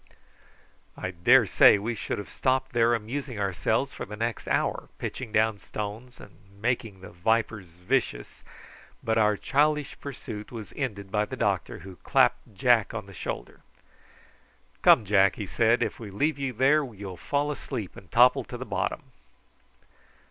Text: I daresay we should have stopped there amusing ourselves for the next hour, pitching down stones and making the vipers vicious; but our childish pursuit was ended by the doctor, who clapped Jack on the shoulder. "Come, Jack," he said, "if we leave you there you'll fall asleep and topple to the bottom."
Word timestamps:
I 0.97 1.11
daresay 1.11 1.77
we 1.77 1.93
should 1.93 2.17
have 2.17 2.27
stopped 2.27 2.73
there 2.73 2.95
amusing 2.95 3.37
ourselves 3.39 3.93
for 3.93 4.03
the 4.03 4.15
next 4.17 4.47
hour, 4.47 4.89
pitching 4.97 5.31
down 5.31 5.59
stones 5.59 6.19
and 6.19 6.37
making 6.59 7.01
the 7.01 7.11
vipers 7.11 7.67
vicious; 7.81 8.41
but 9.03 9.19
our 9.19 9.37
childish 9.37 9.99
pursuit 9.99 10.51
was 10.51 10.73
ended 10.75 11.11
by 11.11 11.25
the 11.25 11.37
doctor, 11.37 11.77
who 11.85 11.97
clapped 11.97 12.55
Jack 12.55 12.95
on 12.95 13.05
the 13.05 13.13
shoulder. 13.13 13.59
"Come, 14.81 15.05
Jack," 15.05 15.35
he 15.35 15.45
said, 15.45 15.83
"if 15.83 15.99
we 15.99 16.09
leave 16.09 16.39
you 16.39 16.51
there 16.51 16.83
you'll 16.83 17.15
fall 17.15 17.51
asleep 17.51 17.95
and 17.95 18.11
topple 18.11 18.43
to 18.45 18.57
the 18.57 18.65
bottom." 18.65 19.01